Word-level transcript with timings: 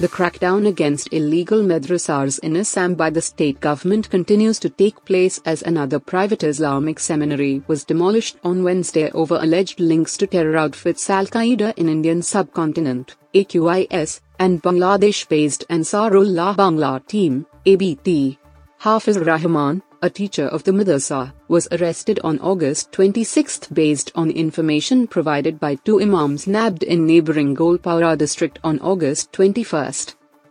The 0.00 0.08
crackdown 0.08 0.66
against 0.66 1.12
illegal 1.12 1.62
madrasas 1.62 2.40
in 2.40 2.56
Assam 2.56 2.96
by 2.96 3.10
the 3.10 3.22
state 3.22 3.60
government 3.60 4.10
continues 4.10 4.58
to 4.58 4.68
take 4.68 5.04
place 5.04 5.40
as 5.46 5.62
another 5.62 6.00
private 6.00 6.42
Islamic 6.42 6.98
seminary 6.98 7.62
was 7.68 7.84
demolished 7.84 8.36
on 8.42 8.64
Wednesday 8.64 9.12
over 9.12 9.36
alleged 9.36 9.78
links 9.78 10.16
to 10.16 10.26
terror 10.26 10.56
outfits 10.56 11.08
Al 11.08 11.26
Qaeda 11.26 11.78
in 11.78 11.88
Indian 11.88 12.22
subcontinent, 12.22 13.14
AQIS, 13.34 14.20
and 14.40 14.60
Bangladesh 14.60 15.28
based 15.28 15.64
Ansarullah 15.70 16.56
Bangla 16.56 17.06
team, 17.06 17.46
ABT. 17.64 18.36
Hafiz 18.84 19.18
Rahman, 19.18 19.82
a 20.02 20.10
teacher 20.10 20.44
of 20.44 20.64
the 20.64 20.70
madrasa, 20.70 21.32
was 21.48 21.66
arrested 21.72 22.20
on 22.22 22.38
August 22.40 22.92
26 22.92 23.68
based 23.68 24.12
on 24.14 24.30
information 24.30 25.06
provided 25.06 25.58
by 25.58 25.76
two 25.76 26.02
imams 26.02 26.46
nabbed 26.46 26.82
in 26.82 27.06
neighboring 27.06 27.56
Goalpara 27.56 28.18
district 28.18 28.58
on 28.62 28.78
August 28.80 29.32
21. 29.32 29.90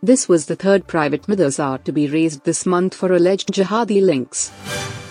This 0.02 0.28
was 0.28 0.46
the 0.46 0.56
third 0.56 0.88
private 0.88 1.28
madrasa 1.28 1.84
to 1.84 1.92
be 1.92 2.08
razed 2.08 2.42
this 2.42 2.66
month 2.66 2.92
for 2.92 3.12
alleged 3.12 3.52
jihadi 3.52 4.02
links. 4.02 4.50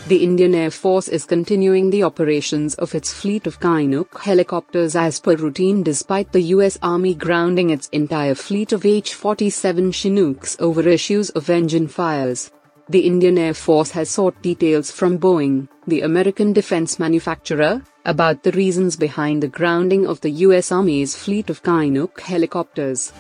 The 0.10 0.22
Indian 0.22 0.54
Air 0.54 0.72
Force 0.72 1.08
is 1.08 1.24
continuing 1.24 1.92
the 1.92 2.04
operations 2.04 2.76
of 2.76 2.94
its 2.94 3.14
fleet 3.14 3.48
of 3.48 3.58
Chinook 3.62 4.20
helicopters 4.20 4.98
as 4.98 5.22
per 5.22 5.38
routine 5.38 5.82
despite 5.82 6.34
the 6.34 6.52
US 6.58 6.78
Army 6.84 7.14
grounding 7.16 7.70
its 7.70 7.88
entire 7.94 8.36
fleet 8.36 8.74
of 8.74 8.82
CH-47 8.82 9.94
Chinooks 9.94 10.58
over 10.60 10.82
issues 10.90 11.30
of 11.30 11.50
engine 11.50 11.88
fires. 11.88 12.52
The 12.90 13.00
Indian 13.00 13.38
Air 13.38 13.54
Force 13.54 13.92
has 13.92 14.10
sought 14.10 14.42
details 14.42 14.92
from 14.92 15.18
Boeing, 15.18 15.70
the 15.88 16.02
American 16.02 16.52
defense 16.52 17.00
manufacturer, 17.00 17.82
about 18.04 18.44
the 18.44 18.52
reasons 18.52 18.98
behind 18.98 19.42
the 19.42 19.48
grounding 19.48 20.06
of 20.06 20.20
the 20.20 20.32
US 20.48 20.70
Army's 20.70 21.16
fleet 21.16 21.50
of 21.50 21.64
Chinook 21.64 22.20
helicopters. 22.20 23.14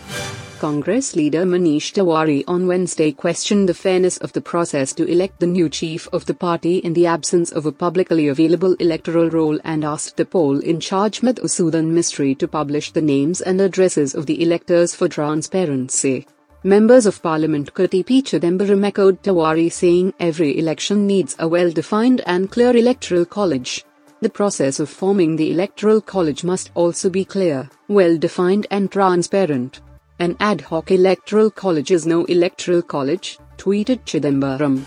Congress 0.59 1.15
leader 1.15 1.45
Manish 1.45 1.93
Tiwari 1.93 2.43
on 2.45 2.67
Wednesday 2.67 3.13
questioned 3.13 3.69
the 3.69 3.73
fairness 3.73 4.17
of 4.17 4.33
the 4.33 4.41
process 4.41 4.91
to 4.93 5.05
elect 5.05 5.39
the 5.39 5.47
new 5.47 5.69
chief 5.69 6.09
of 6.11 6.25
the 6.25 6.33
party 6.33 6.79
in 6.79 6.91
the 6.91 7.05
absence 7.05 7.49
of 7.51 7.65
a 7.65 7.71
publicly 7.71 8.27
available 8.27 8.73
electoral 8.81 9.29
roll 9.29 9.57
and 9.63 9.85
asked 9.85 10.17
the 10.17 10.25
poll 10.25 10.59
in 10.59 10.81
charge 10.81 11.21
Madhusudan 11.21 11.91
Mistry 11.91 12.37
to 12.37 12.49
publish 12.49 12.91
the 12.91 13.01
names 13.01 13.39
and 13.39 13.61
addresses 13.61 14.13
of 14.13 14.25
the 14.25 14.41
electors 14.43 14.93
for 14.93 15.07
transparency. 15.07 16.25
Members 16.65 17.05
of 17.05 17.21
Parliament 17.21 17.73
Karti 17.73 18.05
P. 18.05 18.21
Chidambaram 18.21 18.85
echoed 18.85 19.21
Tiwari 19.21 19.69
saying 19.69 20.13
every 20.17 20.57
election 20.57 21.05
needs 21.05 21.35
a 21.39 21.45
well-defined 21.45 22.21
and 22.25 22.49
clear 22.49 22.73
electoral 22.73 23.25
college. 23.25 23.83
The 24.21 24.29
process 24.29 24.79
of 24.79 24.87
forming 24.87 25.35
the 25.35 25.51
electoral 25.51 25.99
college 25.99 26.45
must 26.45 26.71
also 26.73 27.09
be 27.09 27.25
clear, 27.25 27.69
well-defined 27.89 28.67
and 28.71 28.89
transparent. 28.89 29.81
An 30.19 30.37
ad 30.39 30.61
hoc 30.61 30.89
electoral 30.91 31.51
college 31.51 31.91
is 31.91 32.07
no 32.07 32.23
electoral 32.25 32.81
college, 32.81 33.39
tweeted 33.57 34.05
Chidambaram. 34.05 34.85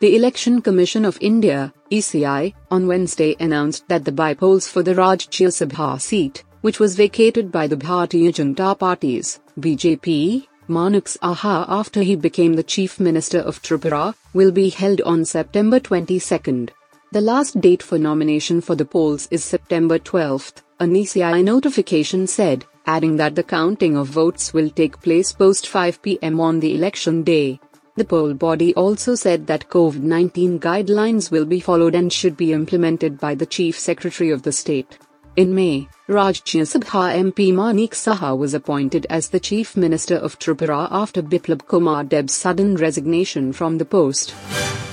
The 0.00 0.16
Election 0.16 0.62
Commission 0.62 1.04
of 1.04 1.18
India, 1.20 1.74
ECI, 1.90 2.54
on 2.70 2.86
Wednesday 2.86 3.36
announced 3.38 3.86
that 3.88 4.06
the 4.06 4.12
bypolls 4.12 4.66
for 4.66 4.82
the 4.82 4.94
Rajya 4.94 5.48
Sabha 5.48 6.00
seat, 6.00 6.42
which 6.62 6.80
was 6.80 6.96
vacated 6.96 7.52
by 7.52 7.66
the 7.66 7.76
Bharatiya 7.76 8.32
Janata 8.32 8.78
Party's 8.78 9.40
BJP, 9.60 10.46
Manik 10.66 11.04
Saha 11.04 11.66
after 11.68 12.02
he 12.02 12.16
became 12.16 12.54
the 12.54 12.62
Chief 12.62 12.98
Minister 12.98 13.38
of 13.38 13.60
Tripura, 13.60 14.14
will 14.32 14.50
be 14.50 14.70
held 14.70 15.02
on 15.02 15.26
September 15.26 15.78
22. 15.78 16.68
The 17.12 17.20
last 17.20 17.60
date 17.60 17.82
for 17.82 17.98
nomination 17.98 18.62
for 18.62 18.74
the 18.74 18.86
polls 18.86 19.28
is 19.30 19.44
September 19.44 19.98
12, 19.98 20.54
an 20.80 20.94
ECI 20.94 21.44
notification 21.44 22.26
said, 22.26 22.64
adding 22.86 23.16
that 23.16 23.34
the 23.34 23.42
counting 23.42 23.94
of 23.94 24.08
votes 24.08 24.54
will 24.54 24.70
take 24.70 25.00
place 25.02 25.32
post 25.32 25.68
5 25.68 26.00
pm 26.00 26.40
on 26.40 26.60
the 26.60 26.74
election 26.74 27.22
day. 27.22 27.60
The 27.96 28.04
poll 28.06 28.32
body 28.32 28.74
also 28.74 29.14
said 29.14 29.46
that 29.46 29.68
COVID 29.68 30.00
19 30.00 30.60
guidelines 30.60 31.30
will 31.30 31.44
be 31.44 31.60
followed 31.60 31.94
and 31.94 32.10
should 32.10 32.38
be 32.38 32.54
implemented 32.54 33.20
by 33.20 33.34
the 33.34 33.46
Chief 33.46 33.78
Secretary 33.78 34.30
of 34.30 34.42
the 34.42 34.52
state. 34.52 34.98
In 35.36 35.52
May, 35.52 35.88
Rajya 36.08 36.62
Sabha 36.62 37.12
MP 37.12 37.52
Manik 37.52 37.90
Saha 37.90 38.38
was 38.38 38.54
appointed 38.54 39.04
as 39.10 39.28
the 39.28 39.40
Chief 39.40 39.76
Minister 39.76 40.14
of 40.14 40.38
Tripura 40.38 40.86
after 40.92 41.22
Biplab 41.22 41.66
Kumar 41.66 42.04
Deb's 42.04 42.32
sudden 42.32 42.76
resignation 42.76 43.52
from 43.52 43.76
the 43.76 43.84
post. 43.84 44.32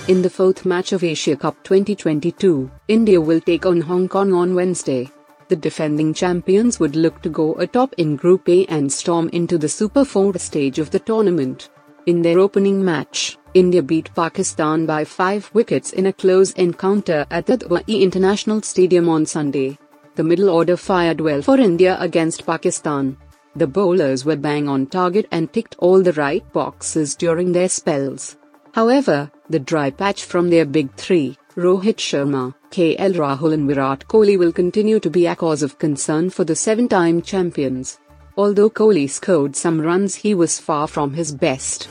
In 0.07 0.23
the 0.23 0.31
fourth 0.31 0.65
match 0.65 0.93
of 0.93 1.03
Asia 1.03 1.35
Cup 1.35 1.63
2022, 1.63 2.71
India 2.87 3.21
will 3.21 3.39
take 3.39 3.67
on 3.67 3.81
Hong 3.81 4.07
Kong 4.07 4.33
on 4.33 4.55
Wednesday. 4.55 5.11
The 5.49 5.55
defending 5.55 6.11
champions 6.11 6.79
would 6.79 6.95
look 6.95 7.21
to 7.21 7.29
go 7.29 7.53
atop 7.59 7.93
in 7.99 8.15
Group 8.15 8.49
A 8.49 8.65
and 8.65 8.91
storm 8.91 9.29
into 9.33 9.59
the 9.59 9.69
Super 9.69 10.03
4 10.03 10.39
stage 10.39 10.79
of 10.79 10.89
the 10.89 10.97
tournament. 10.97 11.69
In 12.07 12.23
their 12.23 12.39
opening 12.39 12.83
match, 12.83 13.37
India 13.53 13.83
beat 13.83 14.09
Pakistan 14.15 14.87
by 14.87 15.05
5 15.05 15.51
wickets 15.53 15.93
in 15.93 16.07
a 16.07 16.13
close 16.13 16.51
encounter 16.53 17.27
at 17.29 17.45
the 17.45 17.59
Dubai 17.59 18.01
International 18.01 18.63
Stadium 18.63 19.07
on 19.07 19.27
Sunday. 19.27 19.77
The 20.21 20.27
middle 20.27 20.51
order 20.51 20.77
fired 20.77 21.19
well 21.19 21.41
for 21.41 21.57
India 21.57 21.97
against 21.99 22.45
Pakistan. 22.45 23.17
The 23.55 23.65
bowlers 23.65 24.23
were 24.23 24.35
bang 24.35 24.69
on 24.69 24.85
target 24.85 25.25
and 25.31 25.51
ticked 25.51 25.75
all 25.79 26.03
the 26.03 26.13
right 26.13 26.43
boxes 26.53 27.15
during 27.15 27.51
their 27.51 27.67
spells. 27.67 28.37
However, 28.71 29.31
the 29.49 29.57
dry 29.57 29.89
patch 29.89 30.25
from 30.25 30.51
their 30.51 30.65
big 30.65 30.93
three, 30.93 31.39
Rohit 31.55 31.97
Sharma, 31.97 32.53
KL 32.69 33.15
Rahul 33.15 33.53
and 33.55 33.67
Virat 33.67 34.07
Kohli 34.07 34.37
will 34.37 34.51
continue 34.51 34.99
to 34.99 35.09
be 35.09 35.25
a 35.25 35.35
cause 35.35 35.63
of 35.63 35.79
concern 35.79 36.29
for 36.29 36.43
the 36.43 36.55
seven-time 36.55 37.23
champions. 37.23 37.97
Although 38.37 38.69
Kohli 38.69 39.09
scored 39.09 39.55
some 39.55 39.81
runs 39.81 40.13
he 40.13 40.35
was 40.35 40.59
far 40.59 40.87
from 40.87 41.13
his 41.13 41.31
best. 41.31 41.89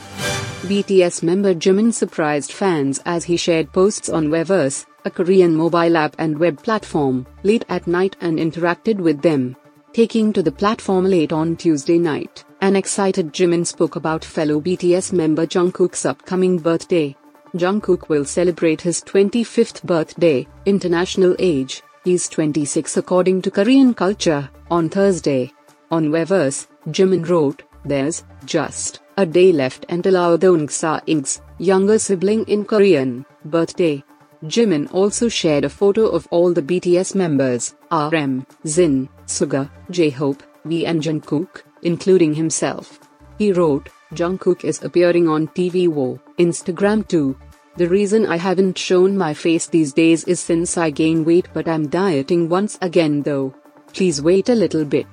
BTS 0.61 1.21
member 1.21 1.53
Jimin 1.53 1.91
surprised 1.93 2.53
fans 2.53 3.01
as 3.05 3.25
he 3.25 3.35
shared 3.35 3.73
posts 3.73 4.07
on 4.07 4.29
Weverse, 4.29 4.85
a 5.05 5.11
Korean 5.11 5.55
mobile 5.55 5.97
app 5.97 6.15
and 6.17 6.37
web 6.37 6.61
platform, 6.61 7.25
late 7.43 7.65
at 7.69 7.87
night 7.87 8.15
and 8.21 8.39
interacted 8.39 8.97
with 8.97 9.21
them. 9.21 9.55
Taking 9.93 10.31
to 10.33 10.41
the 10.41 10.51
platform 10.51 11.05
late 11.05 11.33
on 11.33 11.57
Tuesday 11.57 11.97
night, 11.97 12.45
an 12.61 12.75
excited 12.75 13.33
Jimin 13.33 13.65
spoke 13.65 13.95
about 13.95 14.23
fellow 14.23 14.61
BTS 14.61 15.11
member 15.13 15.45
Jungkook's 15.45 16.05
upcoming 16.05 16.57
birthday. 16.57 17.15
Jungkook 17.55 18.07
will 18.07 18.23
celebrate 18.23 18.79
his 18.79 19.01
25th 19.01 19.83
birthday, 19.83 20.47
international 20.65 21.35
age, 21.39 21.81
he's 22.05 22.29
26 22.29 22.97
according 22.97 23.41
to 23.41 23.51
Korean 23.51 23.93
culture, 23.93 24.49
on 24.69 24.87
Thursday. 24.89 25.51
On 25.89 26.09
Weverse, 26.09 26.67
Jimin 26.87 27.27
wrote, 27.27 27.63
There's 27.83 28.23
just 28.45 29.01
a 29.17 29.25
day 29.25 29.51
left 29.51 29.85
until 29.89 30.15
our 30.15 30.37
Dongsaeng's 30.37 31.41
younger 31.57 31.99
sibling 31.99 32.45
in 32.45 32.63
Korean 32.63 33.25
birthday. 33.43 34.03
Jimin 34.43 34.91
also 34.91 35.29
shared 35.29 35.65
a 35.65 35.69
photo 35.69 36.07
of 36.07 36.27
all 36.31 36.51
the 36.51 36.63
BTS 36.63 37.13
members, 37.13 37.75
RM, 37.91 38.47
Jin, 38.65 39.07
Suga, 39.27 39.69
J-Hope, 39.91 40.41
V 40.65 40.85
and 40.85 41.01
Jungkook, 41.01 41.61
including 41.83 42.33
himself. 42.33 42.99
He 43.37 43.53
wrote, 43.53 43.89
Jungkook 44.13 44.63
is 44.63 44.81
appearing 44.83 45.27
on 45.27 45.47
TV 45.49 45.87
Wo, 45.87 46.19
Instagram 46.39 47.07
too. 47.07 47.37
The 47.77 47.87
reason 47.87 48.25
I 48.25 48.37
haven't 48.37 48.77
shown 48.77 49.15
my 49.15 49.33
face 49.33 49.67
these 49.67 49.93
days 49.93 50.23
is 50.25 50.39
since 50.39 50.75
I 50.75 50.89
gain 50.89 51.23
weight 51.23 51.47
but 51.53 51.67
I'm 51.67 51.87
dieting 51.87 52.49
once 52.49 52.79
again 52.81 53.21
though. 53.21 53.53
Please 53.93 54.21
wait 54.21 54.49
a 54.49 54.55
little 54.55 54.85
bit. 54.85 55.07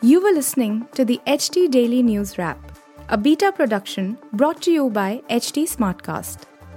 You 0.00 0.22
were 0.22 0.32
listening 0.32 0.88
to 0.94 1.04
the 1.04 1.20
HT 1.26 1.70
Daily 1.70 2.02
News 2.02 2.38
Wrap, 2.38 2.58
a 3.10 3.18
beta 3.18 3.52
production 3.52 4.16
brought 4.32 4.62
to 4.62 4.72
you 4.72 4.88
by 4.88 5.22
HT 5.28 5.64
Smartcast. 5.64 6.47